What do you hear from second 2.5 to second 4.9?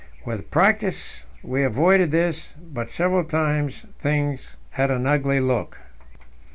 but several times things had